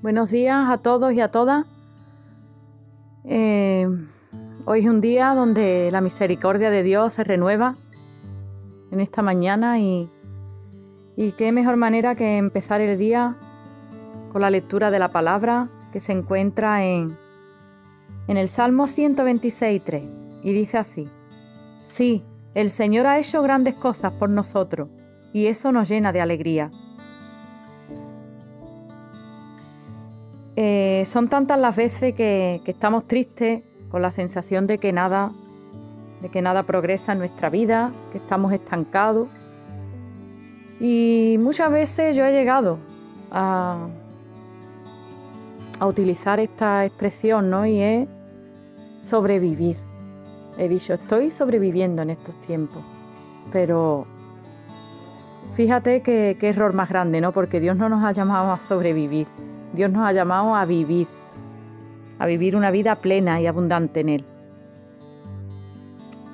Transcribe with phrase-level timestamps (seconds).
[0.00, 1.66] Buenos días a todos y a todas.
[3.24, 3.84] Eh,
[4.64, 7.74] hoy es un día donde la misericordia de Dios se renueva
[8.92, 10.08] en esta mañana y,
[11.16, 13.34] y qué mejor manera que empezar el día
[14.30, 17.18] con la lectura de la palabra que se encuentra en,
[18.28, 21.08] en el Salmo 126.3 y dice así,
[21.86, 22.22] sí,
[22.54, 24.90] el Señor ha hecho grandes cosas por nosotros
[25.32, 26.70] y eso nos llena de alegría.
[30.60, 33.62] Eh, son tantas las veces que, estamos tristes
[33.92, 35.30] con la sensación de que nada,
[36.20, 39.28] de que nada progresa en nuestra vida, que estamos estancados.
[40.80, 42.78] Y muchas veces yo he llegado
[43.30, 43.86] a,
[45.78, 47.64] a utilizar esta expresión, ¿no?
[47.64, 48.08] Y es
[49.04, 49.76] sobrevivir.
[50.58, 52.82] He dicho, estoy sobreviviendo en estos tiempos.
[53.52, 54.08] Pero
[55.54, 57.30] fíjate qué error más grande, ¿no?
[57.30, 59.28] Porque Dios no nos ha llamado a sobrevivir.
[59.72, 61.06] Dios nos ha llamado a vivir,
[62.18, 64.24] a vivir una vida plena y abundante en Él.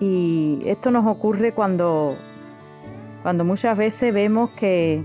[0.00, 2.16] Y esto nos ocurre cuando,
[3.22, 5.02] cuando muchas veces vemos que,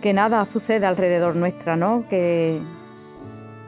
[0.00, 2.04] que nada sucede alrededor nuestra, ¿no?
[2.08, 2.60] Que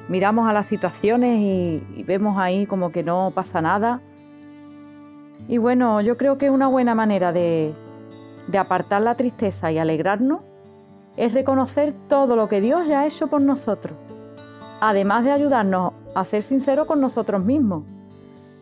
[0.09, 4.01] miramos a las situaciones y, vemos ahí como que no pasa nada.
[5.47, 7.75] Y bueno, yo creo que es una buena manera de,
[8.47, 10.41] de apartar la tristeza y alegrarnos
[11.19, 13.99] es reconocer todo lo que Dios ya ha hecho por nosotros,
[14.81, 17.83] además de ayudarnos a ser sinceros con nosotros mismos.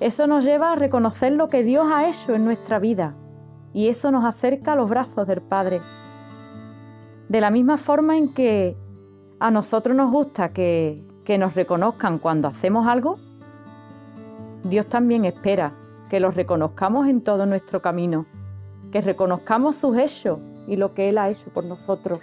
[0.01, 3.15] Eso nos lleva a reconocer lo que Dios ha hecho en nuestra vida
[3.75, 5.83] y eso nos acerca a los brazos del Padre.
[7.29, 8.75] De la misma forma en que
[9.39, 13.19] a nosotros nos gusta que, que nos reconozcan cuando hacemos algo,
[14.65, 15.73] Dios también espera
[16.09, 18.25] que los reconozcamos en todo nuestro camino,
[18.93, 22.21] que reconozcamos sus hechos y lo que Él ha hecho por nosotros.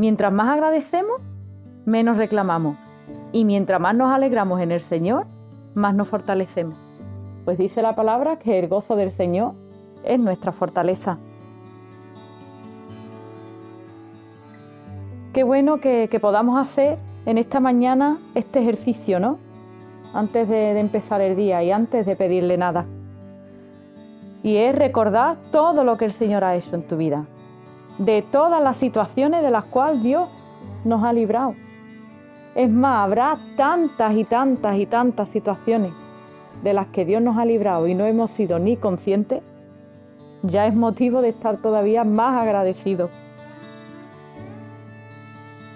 [0.00, 1.20] Mientras más agradecemos,
[1.84, 2.78] menos reclamamos.
[3.32, 5.26] Y mientras más nos alegramos en el Señor,
[5.74, 6.78] más nos fortalecemos.
[7.44, 9.52] Pues dice la palabra que el gozo del Señor
[10.02, 11.18] es nuestra fortaleza.
[15.34, 16.96] Qué bueno que, podamos hacer
[17.26, 19.38] en esta mañana este ejercicio, ¿no?
[20.14, 22.86] Antes de empezar el día y antes de pedirle nada.
[24.42, 27.26] Y es recordar todo lo que el Señor ha hecho en tu vida
[27.98, 30.28] de todas las situaciones de las cuales Dios
[30.84, 31.54] nos ha librado.
[32.54, 35.92] Es más, habrá tantas y tantas y tantas situaciones
[36.62, 39.42] de las que Dios nos ha librado y no hemos sido ni conscientes,
[40.42, 43.10] ya es motivo de estar todavía más agradecidos.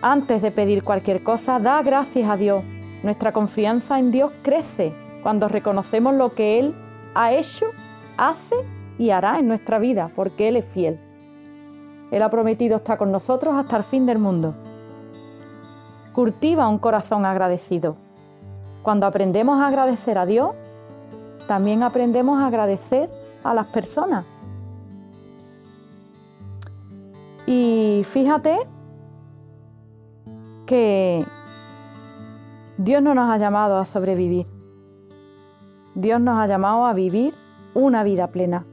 [0.03, 2.63] Antes de pedir cualquier cosa, da gracias a Dios.
[3.03, 4.93] Nuestra confianza en Dios crece
[5.23, 6.75] cuando reconocemos lo que Él
[7.15, 7.67] ha hecho,
[8.17, 8.57] hace
[8.99, 10.99] y hará en nuestra vida, porque Él es fiel.
[12.15, 14.55] Él ha prometido estar con nosotros hasta el fin del mundo.
[16.13, 17.97] Cultiva un corazón agradecido.
[18.85, 20.53] Cuando aprendemos a agradecer a Dios,
[21.49, 23.11] también aprendemos a agradecer
[23.43, 24.25] a las personas.
[27.49, 28.61] Y fíjate
[30.67, 31.25] que
[32.79, 34.47] Dios no nos ha llamado a sobrevivir.
[35.97, 37.35] Dios nos ha llamado a vivir
[37.75, 38.65] una vida plena.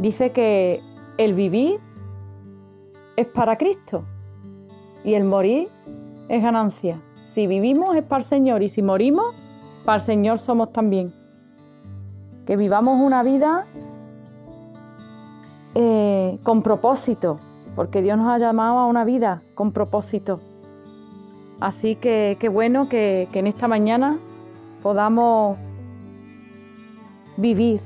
[0.00, 0.82] Dice que
[1.16, 1.78] el vivir
[3.20, 4.04] es para Cristo
[5.04, 5.68] y el morir
[6.28, 7.00] es ganancia.
[7.26, 9.34] Si vivimos es para el Señor y si morimos,
[9.84, 11.12] para el Señor somos también.
[12.46, 13.66] Que vivamos una vida
[15.74, 17.38] eh, con propósito,
[17.76, 20.40] porque Dios nos ha llamado a una vida con propósito.
[21.60, 24.18] Así que qué bueno que, que en esta mañana
[24.82, 25.58] podamos
[27.36, 27.80] vivir,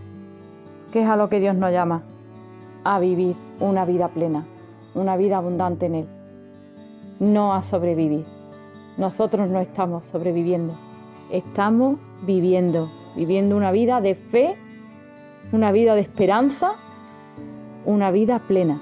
[0.92, 2.02] que es a lo que Dios nos llama,
[2.84, 4.44] a vivir una vida plena
[4.94, 6.06] una vida abundante en Él,
[7.20, 8.24] no a sobrevivir.
[8.96, 10.74] Nosotros no estamos sobreviviendo,
[11.30, 14.56] estamos viviendo, viviendo una vida de fe,
[15.52, 16.76] una vida de esperanza,
[17.84, 18.80] una vida plena.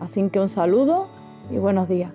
[0.00, 1.08] Así que un saludo
[1.50, 2.12] y buenos días.